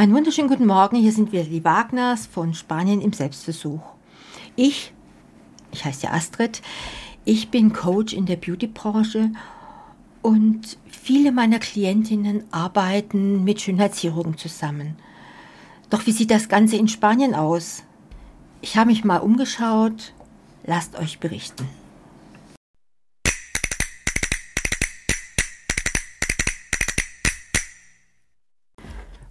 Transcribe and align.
Einen 0.00 0.14
wunderschönen 0.14 0.48
guten 0.48 0.64
Morgen. 0.64 0.96
Hier 0.96 1.12
sind 1.12 1.30
wir 1.30 1.44
die 1.44 1.62
Wagners 1.62 2.24
von 2.24 2.54
Spanien 2.54 3.02
im 3.02 3.12
Selbstversuch. 3.12 3.82
Ich, 4.56 4.94
ich 5.72 5.84
heiße 5.84 6.10
Astrid, 6.10 6.62
ich 7.26 7.50
bin 7.50 7.74
Coach 7.74 8.14
in 8.14 8.24
der 8.24 8.36
Beautybranche 8.36 9.30
und 10.22 10.78
viele 10.86 11.32
meiner 11.32 11.58
Klientinnen 11.58 12.44
arbeiten 12.50 13.44
mit 13.44 13.60
Schönheitschirurgen 13.60 14.38
zusammen. 14.38 14.96
Doch 15.90 16.06
wie 16.06 16.12
sieht 16.12 16.30
das 16.30 16.48
Ganze 16.48 16.76
in 16.76 16.88
Spanien 16.88 17.34
aus? 17.34 17.82
Ich 18.62 18.78
habe 18.78 18.88
mich 18.88 19.04
mal 19.04 19.18
umgeschaut. 19.18 20.14
Lasst 20.64 20.98
euch 20.98 21.20
berichten. 21.20 21.68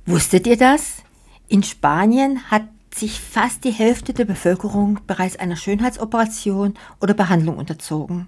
Wusstet 0.10 0.48
ihr 0.48 0.58
das? 0.58 1.04
In 1.50 1.62
Spanien 1.62 2.50
hat 2.50 2.64
sich 2.92 3.22
fast 3.22 3.64
die 3.64 3.70
Hälfte 3.70 4.12
der 4.12 4.26
Bevölkerung 4.26 5.02
bereits 5.06 5.36
einer 5.36 5.56
Schönheitsoperation 5.56 6.74
oder 7.00 7.14
Behandlung 7.14 7.58
unterzogen. 7.58 8.28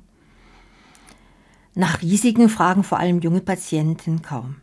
Nach 1.73 2.03
Risiken 2.03 2.49
fragen 2.49 2.83
vor 2.83 2.99
allem 2.99 3.19
junge 3.19 3.41
Patienten 3.41 4.21
kaum. 4.21 4.57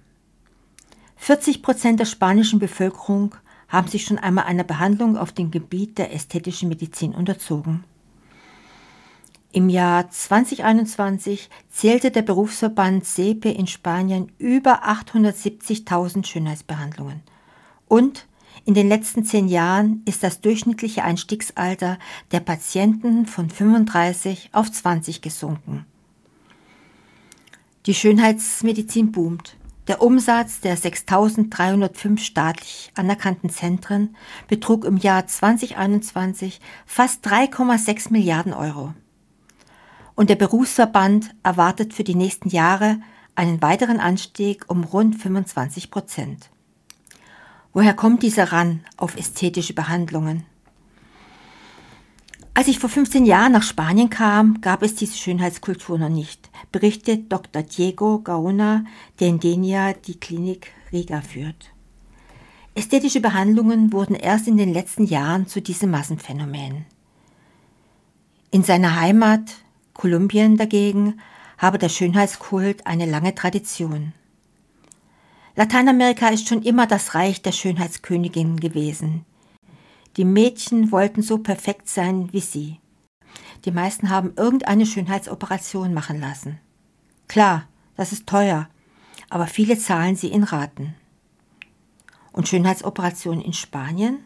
40 1.17 1.61
Prozent 1.61 1.99
der 1.99 2.05
spanischen 2.05 2.61
Bevölkerung 2.61 3.35
haben 3.67 3.89
sich 3.89 4.05
schon 4.05 4.19
einmal 4.21 4.45
einer 4.45 4.63
Behandlung 4.63 5.17
auf 5.17 5.33
dem 5.33 5.51
Gebiet 5.51 5.99
der 5.99 6.15
ästhetischen 6.15 6.69
Medizin 6.69 7.17
unterzogen. 7.17 7.83
Im 9.59 9.69
Jahr 9.71 10.09
2021 10.09 11.51
zählte 11.69 12.13
der 12.13 12.23
Berufsverband 12.23 13.05
SEPE 13.05 13.51
in 13.51 13.67
Spanien 13.67 14.31
über 14.39 14.89
870.000 14.89 16.25
Schönheitsbehandlungen. 16.25 17.25
Und 17.89 18.29
in 18.65 18.75
den 18.75 18.89
letzten 18.89 19.25
zehn 19.25 19.49
Jahren 19.49 20.03
ist 20.05 20.23
das 20.23 20.41
durchschnittliche 20.41 21.03
Einstiegsalter 21.03 21.99
der 22.31 22.39
Patienten 22.39 23.27
von 23.27 23.51
35 23.51 24.51
auf 24.53 24.71
20 24.71 25.23
gesunken. 25.23 25.87
Die 27.87 27.95
Schönheitsmedizin 27.95 29.11
boomt. 29.11 29.57
Der 29.89 30.01
Umsatz 30.01 30.61
der 30.61 30.79
6.305 30.79 32.19
staatlich 32.19 32.93
anerkannten 32.95 33.51
Zentren 33.51 34.15
betrug 34.47 34.85
im 34.85 34.99
Jahr 34.99 35.27
2021 35.27 36.61
fast 36.87 37.27
3,6 37.27 38.13
Milliarden 38.13 38.55
Euro 38.55 38.95
und 40.19 40.31
der 40.31 40.35
Berufsverband 40.35 41.31
erwartet 41.45 41.95
für 41.95 42.03
die 42.03 42.17
nächsten 42.17 42.49
Jahre 42.49 43.01
einen 43.37 43.63
weiteren 43.63 44.01
Anstieg 44.01 44.65
um 44.67 44.83
rund 44.83 45.15
25 45.15 45.93
Prozent. 45.93 46.51
Woher 47.73 47.95
kommt 47.95 48.25
dieser 48.25 48.51
Ran 48.51 48.81
auf 48.97 49.17
ästhetische 49.17 49.75
Behandlungen? 49.75 50.45
Als 52.53 52.67
ich 52.67 52.81
vor 52.81 52.91
15 52.91 53.27
Jahren 53.27 53.53
nach 53.53 53.63
Spanien 53.63 54.11
kam, 54.11 54.61
gab 54.61 54.83
es 54.83 54.97
diese 54.97 55.17
Schönheitskultur 55.17 55.99
noch 55.99 56.09
nicht, 56.09 56.51
berichtet 56.73 57.31
Dr. 57.31 57.63
Diego 57.63 58.19
Gaona, 58.19 58.85
der 59.21 59.29
in 59.29 59.39
Denia 59.39 59.93
die 59.93 60.19
Klinik 60.19 60.73
Riga 60.91 61.21
führt. 61.21 61.71
Ästhetische 62.75 63.21
Behandlungen 63.21 63.93
wurden 63.93 64.17
erst 64.17 64.49
in 64.49 64.57
den 64.57 64.73
letzten 64.73 65.05
Jahren 65.05 65.47
zu 65.47 65.63
diesem 65.63 65.93
Massenphänomen. 65.93 66.87
In 68.51 68.65
seiner 68.65 68.99
Heimat 68.99 69.55
Kolumbien 69.99 70.57
dagegen 70.57 71.21
habe 71.59 71.77
der 71.77 71.89
Schönheitskult 71.89 72.87
eine 72.87 73.05
lange 73.05 73.35
Tradition. 73.35 74.13
Lateinamerika 75.57 76.29
ist 76.29 76.49
schon 76.49 76.63
immer 76.63 76.87
das 76.87 77.17
Reich 77.17 77.43
der 77.43 77.51
Schönheitskönigin 77.51 78.61
gewesen. 78.61 79.27
Die 80.17 80.25
Mädchen 80.25 80.93
wollten 80.93 81.21
so 81.21 81.39
perfekt 81.39 81.89
sein 81.89 82.33
wie 82.33 82.41
sie. 82.41 82.79
Die 83.65 83.73
meisten 83.73 84.09
haben 84.09 84.35
irgendeine 84.37 84.87
Schönheitsoperation 84.87 85.93
machen 85.93 86.21
lassen. 86.21 86.61
Klar, 87.27 87.67
das 87.97 88.13
ist 88.13 88.29
teuer, 88.29 88.69
aber 89.31 89.49
viele 89.49 89.77
zahlen 89.77 90.15
sie 90.15 90.29
in 90.29 90.45
Raten. 90.45 90.95
Und 92.31 92.47
Schönheitsoperationen 92.47 93.43
in 93.43 93.53
Spanien? 93.53 94.21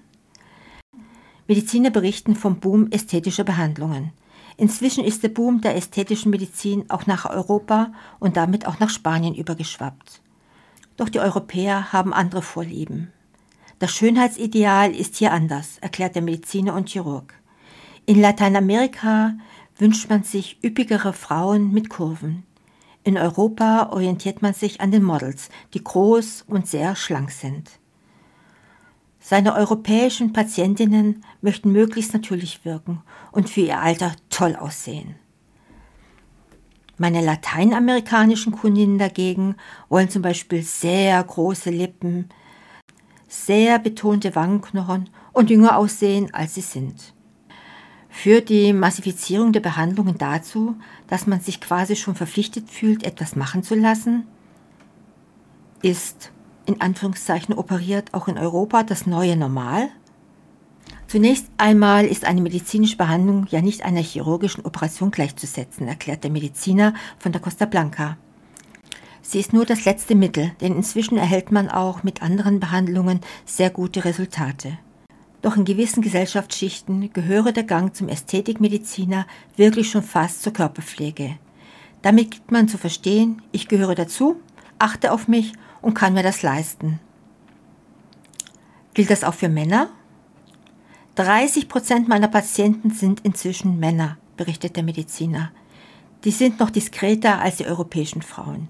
Mediziner 1.49 1.89
berichten 1.89 2.37
vom 2.37 2.61
Boom 2.61 2.91
ästhetischer 2.91 3.45
Behandlungen. 3.45 4.13
Inzwischen 4.63 5.03
ist 5.03 5.25
der 5.25 5.29
Boom 5.29 5.61
der 5.61 5.75
ästhetischen 5.75 6.31
Medizin 6.31 6.89
auch 6.89 7.09
nach 7.09 7.29
Europa 7.29 7.93
und 8.21 8.37
damit 8.37 8.65
auch 8.65 8.79
nach 8.79 8.91
Spanien 8.91 9.35
übergeschwappt. 9.35 10.23
Doch 10.97 11.09
die 11.09 11.19
Europäer 11.19 11.93
haben 11.93 12.13
andere 12.15 12.43
Vorlieben. 12.43 13.13
Das 13.81 13.91
Schönheitsideal 13.91 14.95
ist 14.95 15.17
hier 15.17 15.33
anders, 15.33 15.79
erklärt 15.81 16.15
der 16.15 16.23
Mediziner 16.23 16.75
und 16.75 16.89
Chirurg. 16.89 17.35
In 18.07 18.21
Lateinamerika 18.21 19.35
wünscht 19.79 20.09
man 20.09 20.23
sich 20.23 20.63
üppigere 20.63 21.13
Frauen 21.13 21.73
mit 21.73 21.89
Kurven. 21.89 22.45
In 23.03 23.19
Europa 23.19 23.89
orientiert 23.91 24.43
man 24.43 24.55
sich 24.55 24.81
an 24.81 24.93
den 24.93 25.03
Models, 25.03 25.49
die 25.75 25.83
groß 25.83 26.45
und 26.47 26.69
sehr 26.69 26.95
schlank 26.95 27.33
sind. 27.33 27.69
Seine 29.25 29.55
europäischen 29.55 30.33
Patientinnen 30.33 31.25
möchten 31.43 31.71
möglichst 31.71 32.13
natürlich 32.13 32.65
wirken 32.65 33.03
und 33.31 33.49
für 33.49 33.61
ihr 33.61 33.81
Alter 33.81 34.13
toll 34.31 34.57
aussehen. 34.57 35.15
Meine 36.99 37.25
lateinamerikanischen 37.25 38.53
Kundinnen 38.53 38.99
dagegen 38.99 39.55
wollen 39.89 40.11
zum 40.11 40.23
Beispiel 40.23 40.63
sehr 40.63 41.23
große 41.23 41.71
Lippen, 41.71 42.29
sehr 43.29 43.79
betonte 43.79 44.35
Wangenknochen 44.35 45.09
und 45.33 45.51
jünger 45.51 45.77
aussehen, 45.77 46.35
als 46.35 46.55
sie 46.55 46.61
sind. 46.61 47.15
Führt 48.09 48.49
die 48.49 48.73
Massifizierung 48.73 49.53
der 49.53 49.61
Behandlungen 49.61 50.19
dazu, 50.19 50.77
dass 51.07 51.29
man 51.29 51.41
sich 51.41 51.61
quasi 51.61 51.95
schon 51.95 52.17
verpflichtet 52.17 52.69
fühlt, 52.69 53.05
etwas 53.05 53.37
machen 53.37 53.63
zu 53.63 53.75
lassen? 53.75 54.27
Ist 55.81 56.33
in 56.67 56.81
Anführungszeichen 56.81 57.55
operiert 57.55 58.13
auch 58.15 58.29
in 58.29 58.39
Europa 58.39 58.83
das 58.83 59.07
neue 59.07 59.37
Normal? 59.37 59.89
Zunächst 61.07 61.47
einmal 61.59 62.07
ist 62.07 62.25
eine 62.25 62.41
medizinische 62.41 62.97
Behandlung 62.97 63.47
ja 63.51 63.61
nicht 63.61 63.85
einer 63.85 64.01
chirurgischen 64.01 64.65
Operation 64.65 65.11
gleichzusetzen, 65.11 65.87
erklärt 65.87 66.25
der 66.25 66.31
Mediziner 66.31 66.95
von 67.19 67.33
der 67.33 67.41
Costa 67.41 67.67
Blanca. 67.67 68.17
Sie 69.21 69.39
ist 69.39 69.53
nur 69.53 69.65
das 69.65 69.85
letzte 69.85 70.15
Mittel, 70.15 70.53
denn 70.61 70.75
inzwischen 70.75 71.19
erhält 71.19 71.53
man 71.53 71.69
auch 71.69 72.03
mit 72.03 72.23
anderen 72.23 72.61
Behandlungen 72.61 73.21
sehr 73.45 73.71
gute 73.71 74.05
Resultate. 74.05 74.79
Doch 75.43 75.57
in 75.57 75.65
gewissen 75.65 76.03
Gesellschaftsschichten 76.03 77.13
gehöre 77.13 77.53
der 77.53 77.65
Gang 77.65 77.95
zum 77.95 78.09
Ästhetikmediziner 78.09 79.27
wirklich 79.57 79.91
schon 79.91 80.03
fast 80.03 80.43
zur 80.43 80.53
Körperpflege. 80.53 81.37
Damit 82.01 82.31
gibt 82.31 82.51
man 82.53 82.69
zu 82.69 82.79
verstehen, 82.79 83.43
ich 83.53 83.69
gehöre 83.69 83.95
dazu, 83.95 84.37
achte 84.79 85.13
auf 85.13 85.29
mich 85.29 85.53
und 85.83 85.95
kann 85.95 86.15
mir 86.15 86.23
das 86.23 86.43
leisten. 86.43 87.01
Gilt 88.95 89.11
das 89.11 89.25
auch 89.25 89.35
für 89.35 89.49
Männer? 89.49 89.89
30 91.17 91.69
Prozent 91.69 92.09
meiner 92.09 92.29
Patienten 92.29 92.91
sind 92.91 93.21
inzwischen 93.21 93.79
Männer, 93.79 94.17
berichtet 94.37 94.77
der 94.77 94.83
Mediziner. 94.83 95.53
Die 96.25 96.31
sind 96.31 96.61
noch 96.61 96.71
diskreter 96.71 97.41
als 97.41 97.57
die 97.57 97.67
europäischen 97.67 98.23
Frauen. 98.23 98.69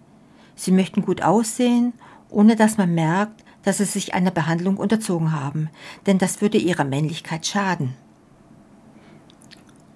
Sie 0.57 0.73
möchten 0.73 1.03
gut 1.03 1.23
aussehen, 1.23 1.93
ohne 2.31 2.57
dass 2.57 2.79
man 2.79 2.95
merkt, 2.95 3.45
dass 3.63 3.79
sie 3.79 3.85
sich 3.85 4.15
einer 4.15 4.31
Behandlung 4.31 4.77
unterzogen 4.77 5.33
haben, 5.33 5.69
denn 6.07 6.19
das 6.19 6.41
würde 6.41 6.59
ihrer 6.59 6.85
Männlichkeit 6.85 7.47
schaden. 7.47 7.95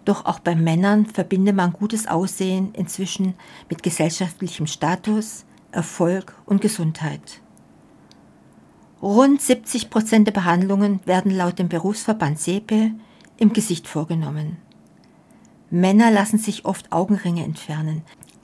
Doch 0.04 0.25
auch 0.25 0.38
bei 0.38 0.54
Männern 0.54 1.06
verbinde 1.06 1.53
man 1.53 1.72
gutes 1.72 2.06
Aussehen 2.06 2.72
inzwischen 2.75 3.34
mit 3.69 3.83
gesellschaftlichem 3.83 4.69
Status, 4.69 5.44
Erfolg 5.76 6.34
und 6.47 6.62
Gesundheit. 6.62 7.42
Rund 9.03 9.42
70 9.42 9.91
Prozent 9.91 10.27
der 10.27 10.33
Behandlungen 10.33 11.01
werden 11.04 11.30
laut 11.30 11.59
dem 11.59 11.68
Berufsverband 11.68 12.41
SEPE 12.41 12.92
im 13.36 13.53
Gesicht 13.53 13.86
vorgenommen. 13.86 14.56
Männer 15.68 16.10
lassen 16.10 16.39
sich 16.39 16.65
oft 16.65 16.92
Augenringe 16.92 17.45
entfernen. 17.45 18.03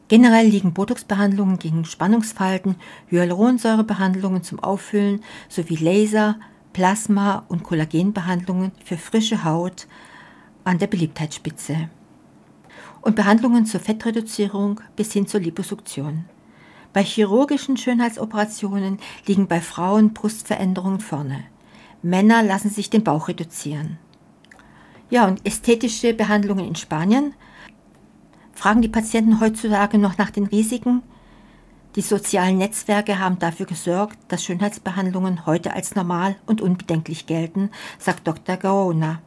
Generell 0.09 0.47
liegen 0.47 0.75
Botox-Behandlungen 0.75 1.59
gegen 1.59 1.87
Spannungsfalten, 1.87 2.77
Hyaluronsäurebehandlungen 3.09 4.43
zum 4.43 4.61
Auffüllen 4.61 5.23
sowie 5.49 5.77
Laser, 5.77 6.39
Plasma- 6.75 7.47
und 7.49 7.63
Kollagenbehandlungen 7.63 8.73
für 8.85 8.99
frische 8.99 9.43
Haut 9.43 9.87
an 10.65 10.77
der 10.77 10.87
Beliebtheitsspitze. 10.87 11.89
Und 13.01 13.17
Behandlungen 13.17 13.65
zur 13.65 13.81
Fettreduzierung 13.81 14.83
bis 14.97 15.15
hin 15.15 15.27
zur 15.27 15.41
Liposuktion. 15.41 16.27
Bei 16.93 17.03
chirurgischen 17.03 17.77
Schönheitsoperationen 17.77 18.99
liegen 19.27 19.49
bei 19.49 19.61
Frauen 19.61 20.13
Brustveränderungen 20.13 21.01
vorne. 21.01 21.45
Männer 22.03 22.43
lassen 22.43 22.71
sich 22.71 22.91
den 22.91 23.05
Bauch 23.05 23.29
reduzieren. 23.29 23.99
Ja, 25.09 25.27
und 25.27 25.47
ästhetische 25.47 26.15
Behandlungen 26.15 26.67
in 26.67 26.75
Spanien. 26.75 27.35
Fragen 28.53 28.83
die 28.83 28.89
Patienten 28.89 29.41
heutzutage 29.41 29.99
noch 29.99 30.19
nach 30.19 30.31
den 30.31 30.47
Risiken? 30.47 31.03
Die 31.97 32.01
sozialen 32.01 32.59
Netzwerke 32.59 33.19
haben 33.19 33.39
dafür 33.39 33.67
gesorgt, 33.67 34.19
dass 34.29 34.45
Schönheitsbehandlungen 34.45 35.45
heute 35.45 35.75
als 35.75 35.95
normal 35.95 36.37
und 36.47 36.61
unbedenklich 36.61 37.27
gelten, 37.27 37.71
sagt 37.99 38.27
Dr. 38.27 38.57
Gaona. 38.57 39.21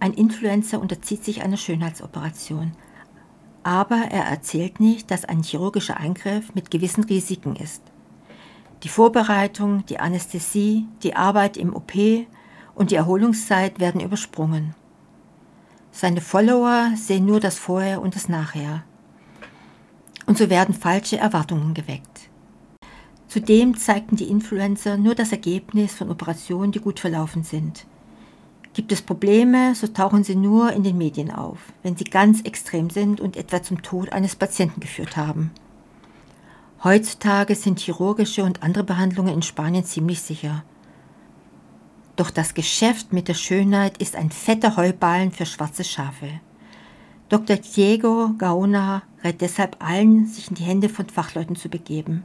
Ein 0.00 0.14
Influencer 0.14 0.80
unterzieht 0.80 1.24
sich 1.24 1.42
einer 1.42 1.56
Schönheitsoperation. 1.56 2.72
Aber 3.62 3.96
er 4.10 4.24
erzählt 4.24 4.80
nicht, 4.80 5.10
dass 5.10 5.24
ein 5.24 5.42
chirurgischer 5.42 5.98
Eingriff 5.98 6.54
mit 6.54 6.70
gewissen 6.70 7.04
Risiken 7.04 7.56
ist. 7.56 7.82
Die 8.84 8.88
Vorbereitung, 8.88 9.84
die 9.86 9.98
Anästhesie, 9.98 10.86
die 11.02 11.16
Arbeit 11.16 11.56
im 11.56 11.74
OP 11.74 11.92
und 12.74 12.90
die 12.92 12.94
Erholungszeit 12.94 13.80
werden 13.80 14.00
übersprungen. 14.00 14.74
Seine 15.90 16.20
Follower 16.20 16.92
sehen 16.94 17.26
nur 17.26 17.40
das 17.40 17.58
Vorher 17.58 18.00
und 18.00 18.14
das 18.14 18.28
Nachher. 18.28 18.84
Und 20.26 20.38
so 20.38 20.48
werden 20.48 20.74
falsche 20.74 21.16
Erwartungen 21.16 21.74
geweckt. 21.74 22.28
Zudem 23.26 23.76
zeigten 23.76 24.16
die 24.16 24.30
Influencer 24.30 24.96
nur 24.96 25.14
das 25.14 25.32
Ergebnis 25.32 25.94
von 25.94 26.10
Operationen, 26.10 26.70
die 26.70 26.80
gut 26.80 27.00
verlaufen 27.00 27.42
sind. 27.42 27.86
Gibt 28.78 28.92
es 28.92 29.02
Probleme, 29.02 29.74
so 29.74 29.88
tauchen 29.88 30.22
sie 30.22 30.36
nur 30.36 30.72
in 30.72 30.84
den 30.84 30.96
Medien 30.96 31.32
auf, 31.32 31.58
wenn 31.82 31.96
sie 31.96 32.04
ganz 32.04 32.42
extrem 32.42 32.90
sind 32.90 33.20
und 33.20 33.36
etwa 33.36 33.60
zum 33.60 33.82
Tod 33.82 34.12
eines 34.12 34.36
Patienten 34.36 34.78
geführt 34.78 35.16
haben. 35.16 35.50
Heutzutage 36.84 37.56
sind 37.56 37.80
chirurgische 37.80 38.44
und 38.44 38.62
andere 38.62 38.84
Behandlungen 38.84 39.34
in 39.34 39.42
Spanien 39.42 39.82
ziemlich 39.82 40.22
sicher. 40.22 40.62
Doch 42.14 42.30
das 42.30 42.54
Geschäft 42.54 43.12
mit 43.12 43.26
der 43.26 43.34
Schönheit 43.34 43.98
ist 43.98 44.14
ein 44.14 44.30
fetter 44.30 44.76
Heuballen 44.76 45.32
für 45.32 45.44
schwarze 45.44 45.82
Schafe. 45.82 46.28
Dr. 47.30 47.56
Diego 47.56 48.30
Gaona 48.38 49.02
rät 49.24 49.40
deshalb 49.40 49.84
allen, 49.84 50.26
sich 50.26 50.50
in 50.50 50.54
die 50.54 50.62
Hände 50.62 50.88
von 50.88 51.08
Fachleuten 51.08 51.56
zu 51.56 51.68
begeben. 51.68 52.22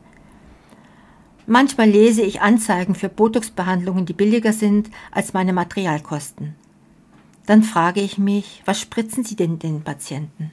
Manchmal 1.46 1.90
lese 1.90 2.22
ich 2.22 2.42
Anzeigen 2.42 2.96
für 2.96 3.10
Botox-Behandlungen, 3.10 4.06
die 4.06 4.14
billiger 4.14 4.54
sind 4.54 4.90
als 5.12 5.34
meine 5.34 5.52
Materialkosten. 5.52 6.56
Dann 7.46 7.64
frage 7.64 8.00
ich 8.00 8.18
mich, 8.18 8.62
was 8.66 8.80
spritzen 8.80 9.26
Sie 9.26 9.36
denn 9.36 9.60
den 9.60 9.82
Patienten? 9.82 10.52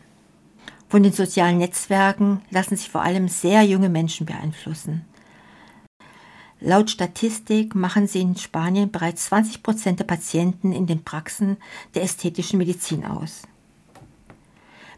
Von 0.88 1.04
den 1.04 1.12
sozialen 1.12 1.58
Netzwerken 1.58 2.42
lassen 2.50 2.76
sich 2.76 2.90
vor 2.90 3.02
allem 3.02 3.28
sehr 3.28 3.62
junge 3.62 3.88
Menschen 3.88 4.26
beeinflussen. 4.26 5.04
Laut 6.58 6.90
Statistik 6.90 7.76
machen 7.76 8.08
sie 8.08 8.20
in 8.20 8.36
Spanien 8.36 8.90
bereits 8.90 9.26
20 9.26 9.62
Prozent 9.62 10.00
der 10.00 10.04
Patienten 10.04 10.72
in 10.72 10.86
den 10.86 11.04
Praxen 11.04 11.56
der 11.94 12.02
ästhetischen 12.02 12.58
Medizin 12.58 13.06
aus. 13.06 13.42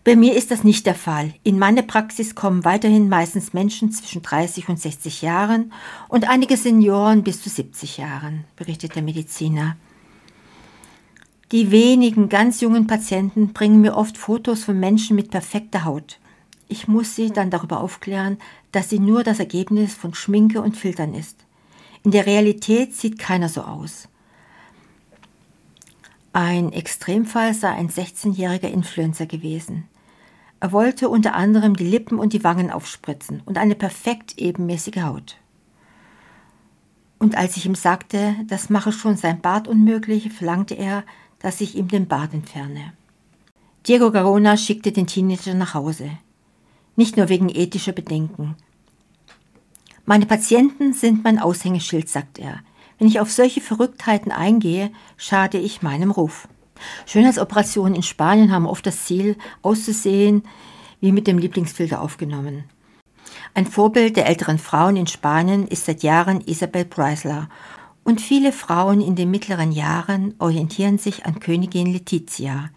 Bei 0.05 0.17
mir 0.17 0.35
ist 0.35 0.51
das 0.51 0.65
nicht 0.65 0.87
der 0.87 0.97
Fall. 0.97 1.33
In 1.45 1.61
meine 1.61 1.85
Praxis 1.85 2.35
kommen 2.35 2.65
weiterhin 2.65 3.09
meistens 3.09 3.53
Menschen 3.53 3.93
zwischen 3.93 4.23
30 4.23 4.69
und 4.69 4.81
60 4.81 5.23
Jahren 5.23 5.73
und 6.09 6.29
einige 6.29 6.57
Senioren 6.57 7.23
bis 7.23 7.41
zu 7.41 7.49
70 7.49 7.99
Jahren, 7.99 8.45
berichtet 8.57 8.97
der 8.97 9.03
Mediziner. 9.03 9.77
Die 11.53 11.71
wenigen 11.71 12.29
ganz 12.29 12.61
jungen 12.61 12.89
Patienten 12.89 13.53
bringen 13.53 13.81
mir 13.81 13.97
oft 13.97 14.19
Fotos 14.19 14.65
von 14.65 14.81
Menschen 14.81 15.15
mit 15.15 15.31
perfekter 15.31 15.85
Haut. 15.85 16.19
Ich 16.67 16.89
muss 16.89 17.15
sie 17.15 17.31
dann 17.31 17.51
darüber 17.51 17.81
aufklären, 17.81 18.39
dass 18.73 18.91
sie 18.91 18.99
nur 18.99 19.23
das 19.23 19.39
Ergebnis 19.39 19.95
von 19.95 20.15
Schminke 20.15 20.63
und 20.63 20.77
Filtern 20.77 21.15
ist. 21.15 21.45
In 22.03 22.11
der 22.11 22.27
Realität 22.27 22.97
sieht 22.97 23.21
keiner 23.21 23.49
so 23.49 23.61
aus. 23.61 24.09
Ein 26.33 26.73
Extremfall 26.73 27.55
sei 27.55 27.69
ein 27.69 27.91
16-jähriger 27.91 28.69
Influencer 28.69 29.27
gewesen. 29.27 29.85
Er 30.63 30.71
wollte 30.71 31.09
unter 31.09 31.35
anderem 31.35 31.75
die 31.75 31.89
Lippen 31.89 32.21
und 32.21 32.33
die 32.33 32.45
Wangen 32.45 32.71
aufspritzen 32.71 33.43
und 33.47 33.59
eine 33.59 33.75
perfekt 33.75 34.39
ebenmäßige 34.39 35.03
Haut. 35.03 35.37
Und 37.19 37.37
als 37.37 37.57
ich 37.57 37.67
ihm 37.67 37.75
sagte, 37.75 38.37
das 38.47 38.71
mache 38.71 38.93
schon 38.93 39.17
sein 39.17 39.41
Bart 39.41 39.67
unmöglich, 39.67 40.31
verlangte 40.33 40.75
er, 40.75 41.03
dass 41.41 41.61
ich 41.61 41.75
ihm 41.75 41.89
den 41.89 42.07
Bart 42.07 42.33
entferne. 42.33 42.93
Diego 43.89 44.13
Garona 44.13 44.57
schickte 44.57 44.93
den 44.93 45.09
Teenager 45.09 45.55
nach 45.55 45.75
Hause. 45.75 46.13
Nicht 46.95 47.17
nur 47.17 47.29
wegen 47.29 47.49
ethischer 47.49 47.91
Bedenken, 47.91 48.55
meine 50.05 50.27
Patienten 50.27 50.93
sind 50.93 51.25
mein 51.25 51.41
Aushängeschild, 51.41 52.09
sagt 52.09 52.39
er. 52.39 52.61
Wenn 52.99 53.09
ich 53.09 53.19
auf 53.19 53.33
solche 53.33 53.61
Verrücktheiten 53.61 54.31
eingehe, 54.31 54.93
schade 55.17 55.59
ich 55.59 55.83
meinem 55.83 56.13
Ruf. 56.13 56.47
Schönheitsoperationen 57.07 57.95
in 57.95 58.03
Spanien 58.03 58.53
haben 58.53 58.67
oft 58.67 58.87
das 58.87 59.05
Ziel, 59.05 59.37
auszusehen 59.63 60.43
wie 61.01 61.13
mit 61.13 61.27
dem 61.27 61.39
Lieblingsfilter 61.39 62.01
aufgenommen. 62.01 62.65
Ein 63.55 63.67
Vorbild 63.67 64.17
der 64.17 64.27
älteren 64.27 64.59
Frauen 64.59 64.97
in 64.97 65.07
Spanien 65.07 65.67
ist 65.67 65.87
seit 65.87 66.03
Jahren 66.03 66.41
Isabel 66.41 66.85
Preisler 66.85 67.49
und 68.05 68.21
viele 68.21 68.53
Frauen 68.53 69.01
in 69.01 69.15
den 69.15 69.31
mittleren 69.31 69.73
Jahren 69.73 70.35
orientieren 70.39 70.99
sich 70.99 71.27
an 71.27 71.41
Königin 71.41 71.93
Letizia. 71.93 72.71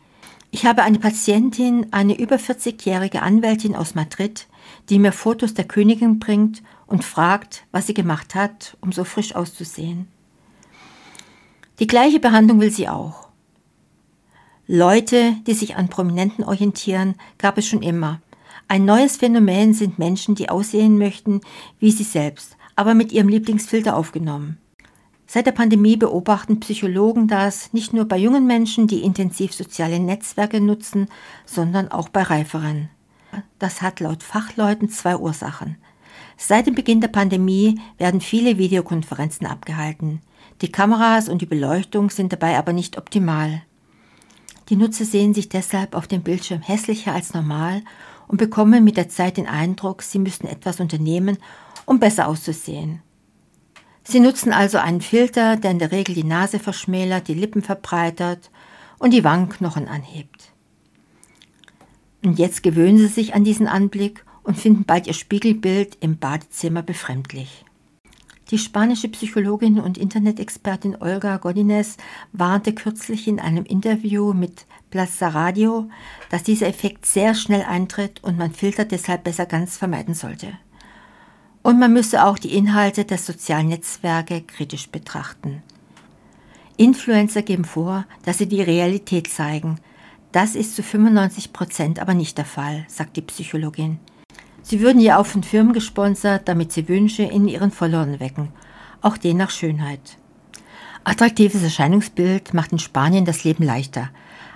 Ich 0.52 0.66
habe 0.66 0.84
eine 0.84 1.00
Patientin, 1.00 1.88
eine 1.92 2.18
über 2.18 2.38
40-jährige 2.38 3.22
Anwältin 3.22 3.76
aus 3.76 3.96
Madrid, 3.96 4.48
die 4.90 5.00
mir 5.00 5.12
Fotos 5.12 5.54
der 5.54 5.66
Königin 5.66 6.20
bringt 6.20 6.64
und 6.88 7.04
fragt, 7.04 7.66
was 7.72 7.88
sie 7.88 7.94
gemacht 7.94 8.36
hat, 8.36 8.78
um 8.82 8.92
so 8.92 9.04
frisch 9.04 9.36
auszusehen. 9.36 10.08
Die 11.80 11.88
gleiche 11.88 12.20
Behandlung 12.20 12.62
will 12.62 12.72
sie 12.72 12.88
auch. 12.88 13.25
Leute, 14.68 15.36
die 15.46 15.54
sich 15.54 15.76
an 15.76 15.90
Prominenten 15.90 16.44
orientieren, 16.44 17.16
gab 17.38 17.60
es 17.60 17.68
schon 17.68 17.84
immer. 17.84 18.20
Ein 18.68 18.84
neues 18.84 19.18
Phänomen 19.18 19.76
sind 19.76 20.00
Menschen, 20.00 20.34
die 20.34 20.50
aussehen 20.50 20.98
möchten 20.98 21.42
wie 21.80 21.92
sie 21.92 22.04
selbst, 22.04 22.58
aber 22.76 22.96
mit 22.96 23.12
ihrem 23.12 23.30
Lieblingsfilter 23.30 23.96
aufgenommen. 23.96 24.58
Seit 25.28 25.46
der 25.46 25.52
Pandemie 25.52 25.98
beobachten 25.98 26.60
Psychologen 26.60 27.28
das 27.28 27.74
nicht 27.74 27.94
nur 27.94 28.06
bei 28.06 28.18
jungen 28.18 28.48
Menschen, 28.48 28.88
die 28.88 29.04
intensiv 29.04 29.54
soziale 29.54 30.00
Netzwerke 30.00 30.60
nutzen, 30.60 31.10
sondern 31.46 31.92
auch 31.92 32.10
bei 32.10 32.24
reiferen. 32.24 32.90
Das 33.60 33.84
hat 33.84 34.00
laut 34.00 34.24
Fachleuten 34.24 34.90
zwei 34.90 35.16
Ursachen. 35.16 35.78
Seit 36.38 36.66
dem 36.66 36.74
Beginn 36.74 37.02
der 37.02 37.10
Pandemie 37.10 37.80
werden 38.00 38.22
viele 38.22 38.58
Videokonferenzen 38.58 39.46
abgehalten. 39.46 40.22
Die 40.62 40.72
Kameras 40.72 41.30
und 41.30 41.42
die 41.42 41.46
Beleuchtung 41.46 42.10
sind 42.10 42.34
dabei 42.34 42.58
aber 42.58 42.74
nicht 42.74 42.98
optimal. 42.98 43.62
Die 44.70 44.76
Nutzer 44.76 45.06
sehen 45.06 45.34
sich 45.34 45.50
deshalb 45.50 45.96
auf 45.96 46.08
dem 46.08 46.24
Bildschirm 46.24 46.62
hässlicher 46.62 47.14
als 47.14 47.34
normal 47.34 47.84
und 48.28 48.38
bekommen 48.38 48.84
mit 48.84 48.98
der 48.98 49.10
Zeit 49.10 49.38
den 49.38 49.48
Eindruck, 49.48 50.02
sie 50.02 50.20
müssten 50.20 50.48
etwas 50.48 50.80
unternehmen, 50.80 51.38
um 51.86 52.00
besser 52.00 52.28
auszusehen. 52.28 53.02
Sie 54.04 54.20
nutzen 54.20 54.54
also 54.54 54.78
einen 54.78 55.02
Filter, 55.02 55.58
der 55.58 55.72
in 55.72 55.80
der 55.80 55.92
Regel 55.92 56.16
die 56.16 56.24
Nase 56.24 56.60
verschmälert, 56.60 57.28
die 57.28 57.34
Lippen 57.34 57.62
verbreitert 57.62 58.52
und 59.00 59.12
die 59.12 59.24
Wangenknochen 59.24 59.88
anhebt. 59.88 60.52
Und 62.24 62.40
jetzt 62.40 62.64
gewöhnen 62.64 62.98
sie 62.98 63.08
sich 63.08 63.36
an 63.36 63.44
diesen 63.44 63.68
Anblick 63.68 64.26
und 64.44 64.58
finden 64.58 64.86
bald 64.86 65.08
ihr 65.08 65.14
Spiegelbild 65.14 65.98
im 66.02 66.18
Badezimmer 66.18 66.82
befremdlich. 66.82 67.65
Die 68.52 68.60
spanische 68.60 69.08
Psychologin 69.08 69.80
und 69.80 69.98
Internet-Expertin 69.98 70.98
Olga 71.02 71.38
Godinez 71.38 71.98
warnte 72.32 72.74
kürzlich 72.74 73.28
in 73.28 73.40
einem 73.40 73.66
Interview 73.66 74.34
mit 74.34 74.68
Plaza 74.92 75.30
Radio, 75.30 75.90
dass 76.30 76.44
dieser 76.44 76.68
Effekt 76.68 77.08
sehr 77.08 77.34
schnell 77.34 77.64
eintritt 77.64 78.24
und 78.24 78.38
man 78.38 78.52
Filter 78.52 78.86
deshalb 78.86 79.24
besser 79.24 79.48
ganz 79.48 79.78
vermeiden 79.78 80.14
sollte. 80.14 80.54
Und 81.64 81.80
man 81.80 81.92
müsse 81.92 82.24
auch 82.24 82.38
die 82.38 82.56
Inhalte 82.56 83.04
der 83.04 83.18
sozialen 83.18 83.70
Netzwerke 83.70 84.44
kritisch 84.44 84.90
betrachten. 84.90 85.64
Influencer 86.78 87.42
geben 87.42 87.66
vor, 87.66 88.06
dass 88.26 88.38
sie 88.38 88.48
die 88.48 88.62
Realität 88.62 89.28
zeigen. 89.28 89.80
Das 90.32 90.54
ist 90.54 90.76
zu 90.76 90.84
95 90.84 91.52
Prozent 91.52 92.00
aber 92.00 92.14
nicht 92.14 92.38
der 92.38 92.46
Fall, 92.46 92.86
sagt 92.88 93.18
die 93.18 93.22
Psychologin. 93.22 93.98
Sie 94.68 94.80
würden 94.80 95.00
ja 95.00 95.20
auch 95.20 95.28
von 95.28 95.44
Firmen 95.44 95.74
gesponsert, 95.74 96.48
damit 96.48 96.72
sie 96.72 96.90
Wünsche 96.90 97.22
in 97.22 97.48
ihren 97.48 97.70
Followern 97.70 98.20
wecken, 98.20 98.48
auch 99.00 99.16
den 99.16 99.38
nach 99.38 99.52
Schönheit. 99.52 100.18
Attraktives 101.04 101.62
Erscheinungsbild 101.62 102.56
macht 102.56 102.72
in 102.72 102.80
Spanien 102.80 103.26
das 103.26 103.44
Leben 103.44 103.64
leichter. 103.64 104.10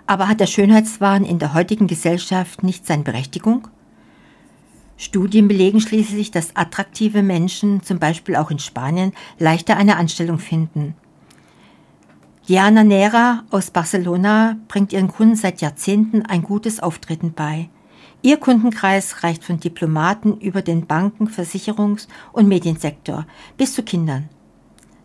Aber 0.08 0.28
hat 0.28 0.40
der 0.40 0.48
Schönheitswahn 0.48 1.24
in 1.24 1.38
der 1.38 1.54
heutigen 1.54 1.86
Gesellschaft 1.86 2.64
nicht 2.64 2.88
seine 2.88 3.04
Berechtigung? 3.04 3.68
Studien 4.98 5.48
belegen 5.48 5.80
schließlich, 5.80 6.32
dass 6.32 6.56
attraktive 6.56 7.22
Menschen, 7.22 7.84
zum 7.84 8.00
Beispiel 8.00 8.36
auch 8.36 8.50
in 8.50 8.58
Spanien, 8.58 9.14
leichter 9.38 9.78
eine 9.78 9.98
Anstellung 9.98 10.40
finden. 10.40 10.96
Diana 12.48 12.84
Nera 12.84 13.44
aus 13.52 13.70
Barcelona 13.70 14.58
bringt 14.70 14.92
ihren 14.92 15.10
Kunden 15.10 15.36
seit 15.36 15.62
Jahrzehnten 15.62 16.26
ein 16.26 16.42
gutes 16.42 16.80
Auftreten 16.80 17.34
bei. 17.34 17.70
Ihr 18.22 18.38
Kundenkreis 18.38 19.24
reicht 19.24 19.46
von 19.46 19.62
Diplomaten 19.62 20.38
über 20.42 20.62
den 20.62 20.88
Banken-, 20.88 21.30
Versicherungs- 21.30 22.08
und 22.34 22.50
Mediensektor 22.50 23.26
bis 23.56 23.74
zu 23.74 23.84
Kindern. 23.84 24.28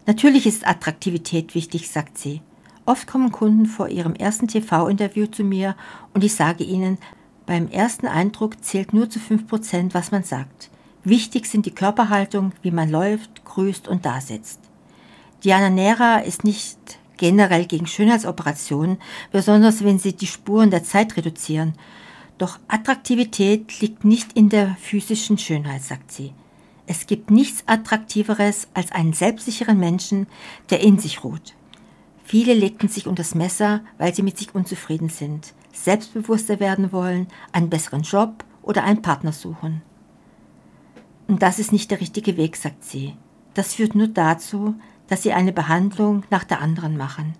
Natürlich 0.06 0.46
ist 0.46 0.66
Attraktivität 0.66 1.54
wichtig, 1.54 1.90
sagt 1.90 2.18
sie. 2.18 2.42
Oft 2.86 3.06
kommen 3.06 3.30
Kunden 3.30 3.66
vor 3.66 3.88
ihrem 3.88 4.14
ersten 4.14 4.48
TV-Interview 4.48 5.26
zu 5.26 5.44
mir 5.44 5.76
und 6.12 6.24
ich 6.24 6.34
sage 6.34 6.64
ihnen, 6.64 6.98
beim 7.46 7.68
ersten 7.68 8.06
Eindruck 8.06 8.62
zählt 8.64 8.92
nur 8.92 9.08
zu 9.08 9.20
5%, 9.20 9.94
was 9.94 10.10
man 10.10 10.24
sagt. 10.24 10.70
Wichtig 11.04 11.46
sind 11.46 11.66
die 11.66 11.74
Körperhaltung, 11.74 12.52
wie 12.62 12.70
man 12.70 12.90
läuft, 12.90 13.44
grüßt 13.44 13.86
und 13.86 14.04
dasitzt. 14.04 14.58
Diana 15.44 15.70
Nera 15.70 16.18
ist 16.18 16.42
nicht 16.42 16.78
generell 17.16 17.66
gegen 17.66 17.86
Schönheitsoperationen, 17.86 18.98
besonders 19.30 19.84
wenn 19.84 19.98
sie 19.98 20.14
die 20.14 20.26
Spuren 20.26 20.70
der 20.70 20.82
Zeit 20.82 21.16
reduzieren. 21.16 21.74
Doch 22.38 22.58
Attraktivität 22.66 23.80
liegt 23.80 24.04
nicht 24.04 24.32
in 24.32 24.48
der 24.48 24.76
physischen 24.80 25.38
Schönheit, 25.38 25.82
sagt 25.82 26.10
sie. 26.10 26.32
Es 26.86 27.06
gibt 27.06 27.30
nichts 27.30 27.62
Attraktiveres 27.66 28.68
als 28.74 28.92
einen 28.92 29.12
selbstsicheren 29.12 29.78
Menschen, 29.78 30.26
der 30.70 30.80
in 30.80 30.98
sich 30.98 31.24
ruht. 31.24 31.54
Viele 32.24 32.54
legten 32.54 32.88
sich 32.88 33.06
unter 33.06 33.22
das 33.22 33.34
Messer, 33.34 33.80
weil 33.98 34.14
sie 34.14 34.22
mit 34.22 34.38
sich 34.38 34.54
unzufrieden 34.54 35.08
sind, 35.08 35.54
selbstbewusster 35.72 36.58
werden 36.58 36.92
wollen, 36.92 37.28
einen 37.52 37.70
besseren 37.70 38.02
Job 38.02 38.44
oder 38.62 38.84
einen 38.84 39.02
Partner 39.02 39.32
suchen. 39.32 39.82
Und 41.28 41.42
das 41.42 41.58
ist 41.58 41.72
nicht 41.72 41.90
der 41.90 42.00
richtige 42.00 42.36
Weg, 42.36 42.56
sagt 42.56 42.84
sie. 42.84 43.14
Das 43.54 43.74
führt 43.74 43.94
nur 43.94 44.08
dazu, 44.08 44.74
dass 45.06 45.22
sie 45.22 45.32
eine 45.32 45.52
Behandlung 45.52 46.24
nach 46.30 46.44
der 46.44 46.60
anderen 46.60 46.96
machen. 46.96 47.34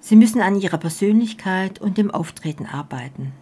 Sie 0.00 0.16
müssen 0.16 0.40
an 0.40 0.58
ihrer 0.58 0.78
Persönlichkeit 0.78 1.80
und 1.80 1.98
dem 1.98 2.10
Auftreten 2.10 2.66
arbeiten. 2.66 3.32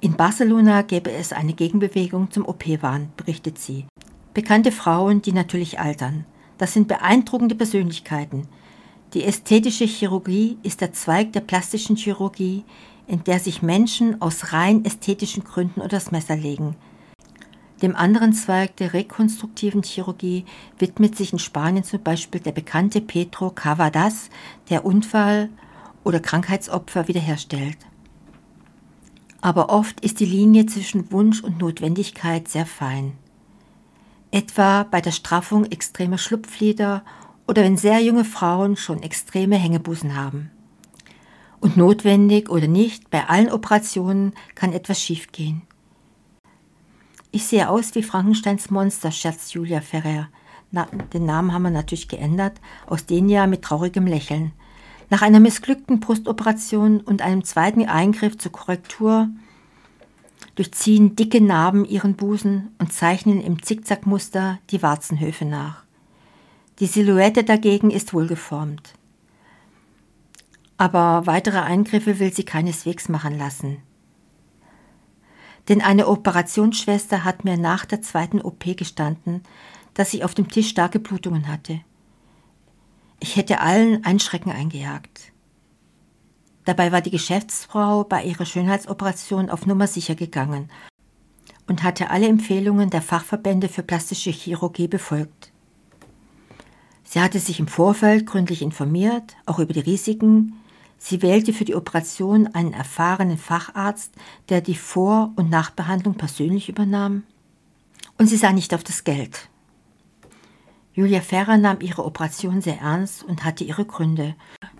In 0.00 0.16
Barcelona 0.16 0.82
gäbe 0.82 1.12
es 1.12 1.32
eine 1.32 1.52
Gegenbewegung 1.52 2.30
zum 2.30 2.46
OP-Wahn, 2.46 3.10
berichtet 3.16 3.58
sie. 3.58 3.86
Bekannte 4.34 4.72
Frauen, 4.72 5.22
die 5.22 5.32
natürlich 5.32 5.78
altern. 5.78 6.24
Das 6.58 6.72
sind 6.72 6.88
beeindruckende 6.88 7.54
Persönlichkeiten. 7.54 8.48
Die 9.14 9.24
ästhetische 9.24 9.84
Chirurgie 9.84 10.58
ist 10.62 10.80
der 10.80 10.92
Zweig 10.92 11.32
der 11.32 11.40
plastischen 11.40 11.96
Chirurgie, 11.96 12.64
in 13.06 13.24
der 13.24 13.40
sich 13.40 13.62
Menschen 13.62 14.22
aus 14.22 14.52
rein 14.52 14.84
ästhetischen 14.84 15.44
Gründen 15.44 15.80
unter 15.80 15.96
das 15.96 16.12
Messer 16.12 16.36
legen– 16.36 16.76
dem 17.82 17.96
anderen 17.96 18.34
Zweig 18.34 18.76
der 18.76 18.92
rekonstruktiven 18.92 19.82
Chirurgie 19.82 20.44
widmet 20.78 21.16
sich 21.16 21.32
in 21.32 21.38
Spanien 21.38 21.82
zum 21.82 22.02
Beispiel 22.02 22.40
der 22.40 22.52
bekannte 22.52 23.00
Pedro 23.00 23.50
Cavadas, 23.50 24.28
der 24.68 24.84
Unfall- 24.84 25.48
oder 26.04 26.20
Krankheitsopfer 26.20 27.08
wiederherstellt. 27.08 27.78
Aber 29.40 29.70
oft 29.70 30.00
ist 30.00 30.20
die 30.20 30.26
Linie 30.26 30.66
zwischen 30.66 31.10
Wunsch 31.12 31.42
und 31.42 31.58
Notwendigkeit 31.58 32.48
sehr 32.48 32.66
fein. 32.66 33.12
Etwa 34.30 34.84
bei 34.84 35.00
der 35.00 35.12
Straffung 35.12 35.64
extremer 35.64 36.18
Schlupflider 36.18 37.04
oder 37.46 37.62
wenn 37.62 37.76
sehr 37.76 38.00
junge 38.00 38.24
Frauen 38.24 38.76
schon 38.76 39.02
extreme 39.02 39.56
Hängebusen 39.56 40.14
haben. 40.14 40.50
Und 41.60 41.76
notwendig 41.76 42.48
oder 42.48 42.68
nicht, 42.68 43.10
bei 43.10 43.28
allen 43.28 43.50
Operationen 43.50 44.34
kann 44.54 44.72
etwas 44.72 45.00
schiefgehen. 45.00 45.62
Ich 47.32 47.46
sehe 47.46 47.68
aus 47.68 47.94
wie 47.94 48.02
Frankensteins 48.02 48.70
Monster, 48.70 49.10
scherzt 49.10 49.52
Julia 49.52 49.80
Ferrer. 49.80 50.28
Na, 50.72 50.86
den 51.12 51.26
Namen 51.26 51.52
haben 51.52 51.62
wir 51.62 51.70
natürlich 51.70 52.08
geändert, 52.08 52.60
aus 52.86 53.06
Denia 53.06 53.46
mit 53.46 53.62
traurigem 53.62 54.06
Lächeln. 54.06 54.52
Nach 55.10 55.22
einer 55.22 55.40
missglückten 55.40 55.98
Brustoperation 55.98 57.00
und 57.00 57.20
einem 57.20 57.42
zweiten 57.42 57.84
Eingriff 57.86 58.38
zur 58.38 58.52
Korrektur 58.52 59.28
durchziehen 60.54 61.16
dicke 61.16 61.40
Narben 61.40 61.84
ihren 61.84 62.14
Busen 62.14 62.74
und 62.78 62.92
zeichnen 62.92 63.40
im 63.40 63.60
Zickzackmuster 63.60 64.60
die 64.70 64.82
Warzenhöfe 64.82 65.44
nach. 65.44 65.82
Die 66.78 66.86
Silhouette 66.86 67.42
dagegen 67.42 67.90
ist 67.90 68.14
wohlgeformt. 68.14 68.94
Aber 70.78 71.26
weitere 71.26 71.58
Eingriffe 71.58 72.20
will 72.20 72.32
sie 72.32 72.44
keineswegs 72.44 73.08
machen 73.08 73.36
lassen. 73.36 73.78
Denn 75.68 75.82
eine 75.82 76.06
Operationsschwester 76.06 77.24
hat 77.24 77.44
mir 77.44 77.58
nach 77.58 77.84
der 77.84 78.00
zweiten 78.00 78.40
OP 78.40 78.64
gestanden, 78.76 79.42
dass 79.94 80.14
ich 80.14 80.24
auf 80.24 80.34
dem 80.34 80.48
Tisch 80.48 80.68
starke 80.68 81.00
Blutungen 81.00 81.48
hatte. 81.48 81.80
Ich 83.20 83.36
hätte 83.36 83.60
allen 83.60 84.04
einen 84.04 84.18
Schrecken 84.18 84.50
eingejagt. 84.50 85.32
Dabei 86.64 86.92
war 86.92 87.00
die 87.00 87.10
Geschäftsfrau 87.10 88.04
bei 88.04 88.24
ihrer 88.24 88.46
Schönheitsoperation 88.46 89.50
auf 89.50 89.66
Nummer 89.66 89.86
sicher 89.86 90.14
gegangen 90.14 90.70
und 91.66 91.82
hatte 91.82 92.10
alle 92.10 92.28
Empfehlungen 92.28 92.90
der 92.90 93.02
Fachverbände 93.02 93.68
für 93.68 93.82
plastische 93.82 94.30
Chirurgie 94.30 94.88
befolgt. 94.88 95.52
Sie 97.04 97.20
hatte 97.20 97.38
sich 97.38 97.60
im 97.60 97.68
Vorfeld 97.68 98.26
gründlich 98.26 98.62
informiert, 98.62 99.36
auch 99.46 99.58
über 99.58 99.72
die 99.72 99.80
Risiken, 99.80 100.60
Sie 101.02 101.22
wählte 101.22 101.54
für 101.54 101.64
die 101.64 101.74
Operation 101.74 102.46
einen 102.48 102.74
erfahrenen 102.74 103.38
Facharzt, 103.38 104.12
der 104.50 104.60
die 104.60 104.74
Vor- 104.74 105.32
und 105.34 105.48
Nachbehandlung 105.48 106.14
persönlich 106.14 106.68
übernahm. 106.68 107.22
Und 108.18 108.26
sie 108.26 108.36
sah 108.36 108.52
nicht 108.52 108.74
auf 108.74 108.84
das 108.84 109.02
Geld. 109.02 109.48
Julia 110.92 111.20
Ferrer 111.20 111.56
nahm 111.56 111.78
ihre 111.80 112.04
Operation 112.04 112.60
sehr 112.60 112.80
ernst 112.80 113.22
und 113.22 113.44
hatte 113.44 113.62
ihre 113.62 113.84
Gründe. 113.84 114.34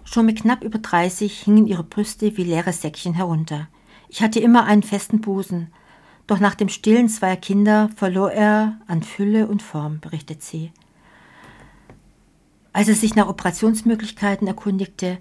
Schon 0.05 0.27
mit 0.27 0.43
knapp 0.43 0.65
über 0.65 0.79
30 0.79 1.41
hingen 1.41 1.67
ihre 1.69 1.85
Brüste 1.85 2.37
wie 2.37 2.43
leere 2.43 2.73
Säckchen 2.73 3.15
herunter. 3.15 3.69
Ich 4.09 4.23
hatte 4.23 4.41
immer 4.41 4.65
einen 4.65 4.83
festen 4.83 5.21
Busen, 5.21 5.73
doch 6.27 6.41
nach 6.41 6.57
dem 6.57 6.69
Stillen 6.69 7.09
zweier 7.09 7.37
Kinder 7.37 7.91
verlor 7.95 8.33
er 8.33 8.79
an 8.89 9.03
Fülle 9.03 9.47
und 9.47 9.63
Form, 9.63 10.01
berichtet 10.01 10.43
sie. 10.43 10.73
Als 12.73 12.89
er 12.89 12.95
sich 12.95 13.15
nach 13.15 13.29
Operationsmöglichkeiten 13.29 14.49
erkundigte, 14.49 15.19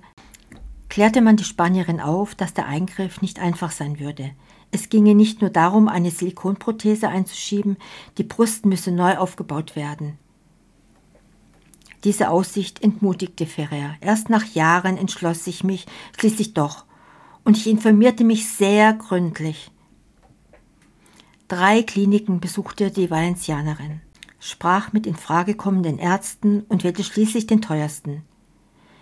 klärte 0.87 1.21
man 1.21 1.35
die 1.35 1.43
Spanierin 1.43 1.99
auf, 1.99 2.33
dass 2.33 2.53
der 2.53 2.67
Eingriff 2.67 3.21
nicht 3.21 3.39
einfach 3.39 3.71
sein 3.71 3.99
würde. 3.99 4.31
Es 4.71 4.89
ginge 4.89 5.13
nicht 5.13 5.41
nur 5.41 5.49
darum, 5.49 5.87
eine 5.87 6.11
Silikonprothese 6.11 7.09
einzuschieben, 7.09 7.77
die 8.17 8.23
Brust 8.23 8.65
müsse 8.65 8.91
neu 8.91 9.17
aufgebaut 9.17 9.75
werden. 9.75 10.17
Diese 12.03 12.29
Aussicht 12.29 12.81
entmutigte 12.83 13.45
Ferrer. 13.45 13.95
Erst 14.01 14.29
nach 14.29 14.45
Jahren 14.45 14.97
entschloss 14.97 15.45
ich 15.47 15.63
mich 15.63 15.85
schließlich 16.17 16.53
doch, 16.53 16.85
und 17.43 17.57
ich 17.57 17.67
informierte 17.67 18.23
mich 18.23 18.47
sehr 18.49 18.93
gründlich. 18.93 19.71
Drei 21.47 21.81
Kliniken 21.81 22.39
besuchte 22.39 22.91
die 22.91 23.09
Valencianerin, 23.09 24.01
sprach 24.39 24.93
mit 24.93 25.07
in 25.07 25.15
Frage 25.15 25.55
kommenden 25.55 25.97
Ärzten 25.97 26.61
und 26.69 26.83
wählte 26.83 27.03
schließlich 27.03 27.47
den 27.47 27.61
teuersten. 27.61 28.23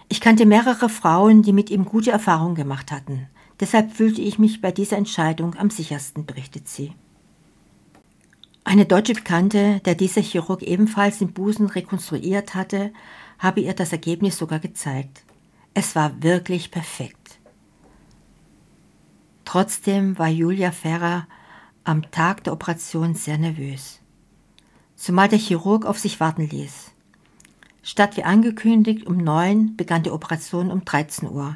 Ich 0.10 0.22
kannte 0.22 0.46
mehrere 0.46 0.88
Frauen, 0.88 1.42
die 1.44 1.51
mit 1.51 1.70
ihm 1.70 1.84
gute 1.86 2.12
Erfahrungen 2.12 2.56
gemacht 2.56 2.92
hatten. 2.92 3.27
Deshalb 3.60 3.92
fühlte 3.92 4.22
ich 4.22 4.39
mich 4.39 4.62
bei 4.62 4.72
dieser 4.72 4.98
Entscheidung 4.98 5.56
am 5.56 5.70
sichersten, 5.70 6.25
berichtet 6.25 6.68
sie. 6.68 6.94
Eine 8.67 8.86
deutsche 8.86 9.13
Bekannte, 9.13 9.79
der 9.86 9.95
dieser 9.95 10.19
Chirurg 10.19 10.62
ebenfalls 10.62 11.19
den 11.19 11.31
Busen 11.31 11.67
rekonstruiert 11.67 12.53
hatte, 12.53 12.91
habe 13.39 13.62
ihr 13.62 13.74
das 13.74 13.93
Ergebnis 13.93 14.38
sogar 14.38 14.59
gezeigt. 14.59 15.24
Es 15.74 15.95
war 15.95 16.21
wirklich 16.21 16.69
perfekt. 16.69 17.39
Trotzdem 19.45 20.19
war 20.19 20.27
Julia 20.27 20.71
Ferrer 20.71 21.27
am 21.86 22.12
Tag 22.12 22.43
der 22.43 22.51
Operation 22.51 23.15
sehr 23.15 23.38
nervös, 23.38 24.01
zumal 24.97 25.29
der 25.29 25.39
Chirurg 25.39 25.86
auf 25.86 25.97
sich 25.97 26.19
warten 26.19 26.50
ließ. 26.50 26.91
Statt 27.83 28.17
wie 28.17 28.24
angekündigt 28.24 29.07
um 29.07 29.15
neun 29.15 29.77
begann 29.77 30.03
die 30.03 30.12
Operation 30.12 30.71
um 30.71 30.83
13 30.83 31.29
Uhr. 31.29 31.55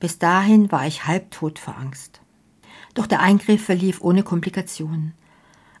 Bis 0.00 0.18
dahin 0.18 0.70
war 0.70 0.86
ich 0.86 1.06
halbtot 1.06 1.58
vor 1.58 1.78
Angst. 1.78 2.20
Doch 2.92 3.06
der 3.06 3.20
Eingriff 3.20 3.64
verlief 3.64 4.02
ohne 4.02 4.22
Komplikationen. 4.22 5.14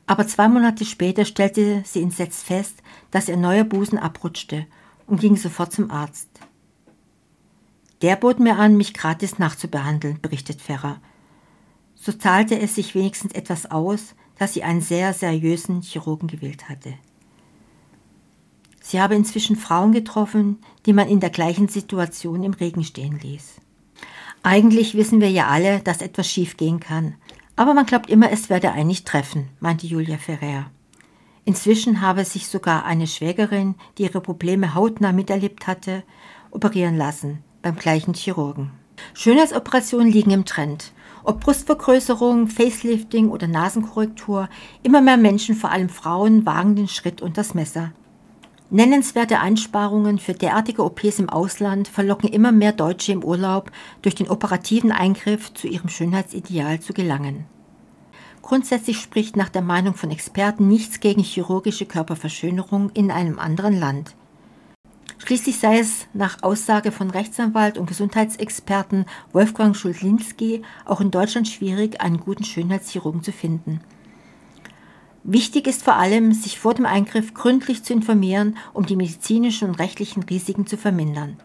Aber 0.06 0.26
zwei 0.26 0.48
Monate 0.48 0.84
später 0.84 1.24
stellte 1.24 1.82
sie 1.84 2.02
entsetzt 2.02 2.44
fest, 2.44 2.82
dass 3.10 3.28
ihr 3.28 3.36
neuer 3.36 3.64
Busen 3.64 3.98
abrutschte 3.98 4.66
und 5.06 5.20
ging 5.20 5.36
sofort 5.36 5.72
zum 5.72 5.90
Arzt. 5.90 6.28
Der 8.02 8.16
bot 8.16 8.38
mir 8.38 8.58
an, 8.58 8.76
mich 8.76 8.94
gratis 8.94 9.38
nachzubehandeln, 9.38 10.20
berichtet 10.20 10.60
Ferrer. 10.60 11.00
So 11.94 12.12
zahlte 12.12 12.58
es 12.58 12.74
sich 12.74 12.94
wenigstens 12.94 13.32
etwas 13.32 13.70
aus, 13.70 14.14
dass 14.38 14.54
sie 14.54 14.62
einen 14.62 14.82
sehr 14.82 15.12
seriösen 15.14 15.80
Chirurgen 15.80 16.28
gewählt 16.28 16.68
hatte. 16.68 16.94
Sie 18.80 19.00
habe 19.00 19.16
inzwischen 19.16 19.56
Frauen 19.56 19.92
getroffen, 19.92 20.58
die 20.84 20.92
man 20.92 21.08
in 21.08 21.18
der 21.18 21.30
gleichen 21.30 21.68
Situation 21.68 22.44
im 22.44 22.52
Regen 22.52 22.84
stehen 22.84 23.18
ließ. 23.18 23.56
Eigentlich 24.44 24.94
wissen 24.94 25.20
wir 25.20 25.30
ja 25.30 25.48
alle, 25.48 25.80
dass 25.80 26.02
etwas 26.02 26.30
schiefgehen 26.30 26.78
kann, 26.78 27.14
aber 27.56 27.74
man 27.74 27.86
glaubt 27.86 28.10
immer, 28.10 28.30
es 28.30 28.50
werde 28.50 28.72
einen 28.72 28.88
nicht 28.88 29.06
treffen, 29.06 29.48
meinte 29.60 29.86
Julia 29.86 30.18
Ferrer. 30.18 30.70
Inzwischen 31.44 32.00
habe 32.00 32.24
sich 32.24 32.48
sogar 32.48 32.84
eine 32.84 33.06
Schwägerin, 33.06 33.76
die 33.96 34.02
ihre 34.02 34.20
Probleme 34.20 34.74
hautnah 34.74 35.12
miterlebt 35.12 35.66
hatte, 35.66 36.02
operieren 36.50 36.96
lassen, 36.96 37.42
beim 37.62 37.76
gleichen 37.76 38.14
Chirurgen. 38.14 38.72
Schönheitsoperationen 39.14 40.10
liegen 40.10 40.30
im 40.30 40.44
Trend. 40.44 40.92
Ob 41.22 41.40
Brustvergrößerung, 41.40 42.48
Facelifting 42.48 43.30
oder 43.30 43.46
Nasenkorrektur, 43.46 44.48
immer 44.82 45.00
mehr 45.00 45.16
Menschen, 45.16 45.54
vor 45.54 45.70
allem 45.70 45.88
Frauen, 45.88 46.46
wagen 46.46 46.76
den 46.76 46.88
Schritt 46.88 47.22
unter 47.22 47.42
das 47.42 47.54
Messer. 47.54 47.92
Nennenswerte 48.68 49.38
Einsparungen 49.38 50.18
für 50.18 50.34
derartige 50.34 50.84
OPs 50.84 51.20
im 51.20 51.28
Ausland 51.28 51.86
verlocken 51.86 52.28
immer 52.28 52.50
mehr 52.50 52.72
Deutsche 52.72 53.12
im 53.12 53.22
Urlaub 53.22 53.70
durch 54.02 54.16
den 54.16 54.28
operativen 54.28 54.90
Eingriff 54.90 55.54
zu 55.54 55.68
ihrem 55.68 55.88
Schönheitsideal 55.88 56.80
zu 56.80 56.92
gelangen. 56.92 57.44
Grundsätzlich 58.42 58.98
spricht 58.98 59.36
nach 59.36 59.50
der 59.50 59.62
Meinung 59.62 59.94
von 59.94 60.10
Experten 60.10 60.66
nichts 60.66 60.98
gegen 60.98 61.22
chirurgische 61.22 61.86
Körperverschönerung 61.86 62.90
in 62.90 63.12
einem 63.12 63.38
anderen 63.38 63.78
Land. 63.78 64.16
Schließlich 65.18 65.58
sei 65.58 65.78
es 65.78 66.06
nach 66.12 66.42
Aussage 66.42 66.90
von 66.90 67.10
Rechtsanwalt 67.10 67.78
und 67.78 67.86
Gesundheitsexperten 67.86 69.06
Wolfgang 69.32 69.76
Schulzlinski 69.76 70.62
auch 70.84 71.00
in 71.00 71.12
Deutschland 71.12 71.48
schwierig, 71.48 72.00
einen 72.00 72.18
guten 72.18 72.44
Schönheitschirurgen 72.44 73.22
zu 73.22 73.32
finden. 73.32 73.80
Wichtig 75.28 75.66
ist 75.66 75.82
vor 75.82 75.96
allem, 75.96 76.32
sich 76.32 76.60
vor 76.60 76.74
dem 76.74 76.86
Eingriff 76.86 77.34
gründlich 77.34 77.82
zu 77.82 77.92
informieren, 77.92 78.56
um 78.72 78.86
die 78.86 78.94
medizinischen 78.94 79.70
und 79.70 79.80
rechtlichen 79.80 80.22
Risiken 80.22 80.68
zu 80.68 80.76
vermindern. 80.76 81.36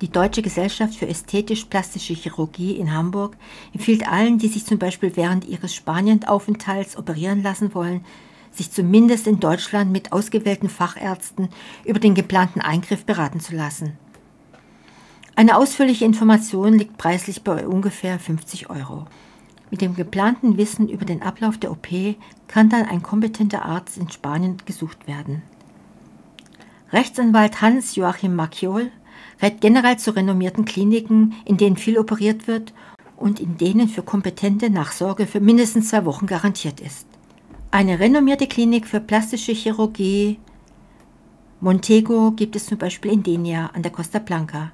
Die 0.00 0.08
Deutsche 0.08 0.40
Gesellschaft 0.40 0.94
für 0.94 1.06
ästhetisch-plastische 1.06 2.14
Chirurgie 2.14 2.72
in 2.72 2.94
Hamburg 2.94 3.36
empfiehlt 3.74 4.08
allen, 4.08 4.38
die 4.38 4.48
sich 4.48 4.64
zum 4.64 4.78
Beispiel 4.78 5.14
während 5.14 5.44
ihres 5.44 5.74
Spanienaufenthalts 5.74 6.96
operieren 6.96 7.42
lassen 7.42 7.74
wollen, 7.74 8.02
sich 8.50 8.70
zumindest 8.70 9.26
in 9.26 9.40
Deutschland 9.40 9.92
mit 9.92 10.10
ausgewählten 10.10 10.70
Fachärzten 10.70 11.50
über 11.84 12.00
den 12.00 12.14
geplanten 12.14 12.62
Eingriff 12.62 13.04
beraten 13.04 13.40
zu 13.40 13.54
lassen. 13.54 13.92
Eine 15.36 15.58
ausführliche 15.58 16.06
Information 16.06 16.78
liegt 16.78 16.96
preislich 16.96 17.42
bei 17.42 17.68
ungefähr 17.68 18.18
50 18.18 18.70
Euro. 18.70 19.04
Mit 19.72 19.80
dem 19.80 19.96
geplanten 19.96 20.58
Wissen 20.58 20.86
über 20.90 21.06
den 21.06 21.22
Ablauf 21.22 21.56
der 21.56 21.70
OP 21.70 21.88
kann 22.46 22.68
dann 22.68 22.84
ein 22.84 23.02
kompetenter 23.02 23.64
Arzt 23.64 23.96
in 23.96 24.10
Spanien 24.10 24.58
gesucht 24.66 25.08
werden. 25.08 25.40
Rechtsanwalt 26.92 27.62
Hans-Joachim 27.62 28.34
Macchiol 28.34 28.90
rät 29.40 29.62
generell 29.62 29.98
zu 29.98 30.14
renommierten 30.14 30.66
Kliniken, 30.66 31.32
in 31.46 31.56
denen 31.56 31.78
viel 31.78 31.98
operiert 31.98 32.46
wird 32.46 32.74
und 33.16 33.40
in 33.40 33.56
denen 33.56 33.88
für 33.88 34.02
kompetente 34.02 34.68
Nachsorge 34.68 35.26
für 35.26 35.40
mindestens 35.40 35.88
zwei 35.88 36.04
Wochen 36.04 36.26
garantiert 36.26 36.78
ist. 36.78 37.06
Eine 37.70 37.98
renommierte 37.98 38.48
Klinik 38.48 38.86
für 38.86 39.00
plastische 39.00 39.52
Chirurgie 39.52 40.38
Montego 41.60 42.32
gibt 42.32 42.56
es 42.56 42.66
zum 42.66 42.76
Beispiel 42.76 43.10
in 43.10 43.22
Denia 43.22 43.70
an 43.72 43.82
der 43.82 43.92
Costa 43.92 44.18
Blanca. 44.18 44.72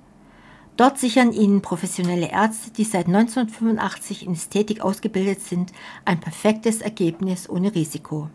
Dort 0.79 0.97
sichern 0.97 1.33
Ihnen 1.33 1.61
professionelle 1.61 2.31
Ärzte, 2.31 2.71
die 2.71 2.85
seit 2.85 3.09
1985 3.09 4.25
in 4.25 4.35
Ästhetik 4.35 4.81
ausgebildet 4.81 5.43
sind, 5.43 5.73
ein 6.05 6.21
perfektes 6.21 6.83
Ergebnis 6.83 7.51
ohne 7.51 7.75
Risiko. 7.75 8.31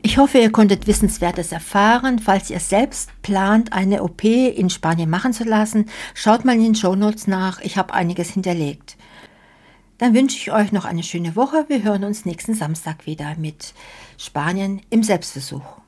Ich 0.00 0.16
hoffe, 0.16 0.38
ihr 0.38 0.50
konntet 0.50 0.86
Wissenswertes 0.86 1.52
erfahren. 1.52 2.18
Falls 2.18 2.48
ihr 2.48 2.60
selbst 2.60 3.10
plant, 3.20 3.74
eine 3.74 4.02
OP 4.02 4.24
in 4.24 4.70
Spanien 4.70 5.10
machen 5.10 5.34
zu 5.34 5.44
lassen, 5.44 5.84
schaut 6.14 6.46
mal 6.46 6.54
in 6.54 6.62
den 6.62 6.74
Show 6.74 6.94
Notes 6.94 7.26
nach. 7.26 7.60
Ich 7.60 7.76
habe 7.76 7.92
einiges 7.92 8.30
hinterlegt. 8.30 8.96
Dann 9.98 10.14
wünsche 10.14 10.38
ich 10.38 10.50
euch 10.50 10.72
noch 10.72 10.86
eine 10.86 11.02
schöne 11.02 11.36
Woche. 11.36 11.66
Wir 11.68 11.82
hören 11.82 12.04
uns 12.04 12.24
nächsten 12.24 12.54
Samstag 12.54 13.04
wieder 13.04 13.36
mit 13.36 13.74
Spanien 14.16 14.80
im 14.88 15.02
Selbstversuch. 15.02 15.81